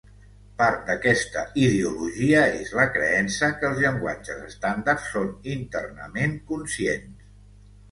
[0.59, 7.33] Part d’aquesta ideologia és la creença que els llenguatges estàndard són internament conscients.